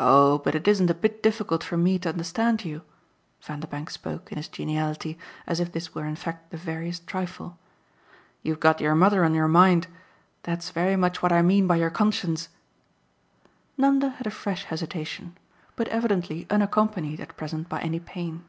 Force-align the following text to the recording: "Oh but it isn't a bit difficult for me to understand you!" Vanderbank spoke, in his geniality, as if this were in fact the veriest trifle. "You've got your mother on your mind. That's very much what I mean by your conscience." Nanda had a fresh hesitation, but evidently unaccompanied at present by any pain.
"Oh 0.00 0.38
but 0.38 0.56
it 0.56 0.66
isn't 0.66 0.90
a 0.90 0.94
bit 0.94 1.22
difficult 1.22 1.62
for 1.62 1.76
me 1.76 1.96
to 2.00 2.08
understand 2.08 2.64
you!" 2.64 2.82
Vanderbank 3.40 3.88
spoke, 3.88 4.32
in 4.32 4.36
his 4.36 4.48
geniality, 4.48 5.16
as 5.46 5.60
if 5.60 5.70
this 5.70 5.94
were 5.94 6.06
in 6.06 6.16
fact 6.16 6.50
the 6.50 6.56
veriest 6.56 7.06
trifle. 7.06 7.56
"You've 8.42 8.58
got 8.58 8.80
your 8.80 8.96
mother 8.96 9.24
on 9.24 9.32
your 9.32 9.46
mind. 9.46 9.86
That's 10.42 10.70
very 10.70 10.96
much 10.96 11.22
what 11.22 11.30
I 11.30 11.40
mean 11.40 11.68
by 11.68 11.76
your 11.76 11.90
conscience." 11.90 12.48
Nanda 13.78 14.08
had 14.10 14.26
a 14.26 14.30
fresh 14.32 14.64
hesitation, 14.64 15.38
but 15.76 15.86
evidently 15.86 16.48
unaccompanied 16.50 17.20
at 17.20 17.36
present 17.36 17.68
by 17.68 17.80
any 17.80 18.00
pain. 18.00 18.42